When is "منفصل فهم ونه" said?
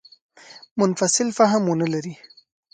0.79-1.87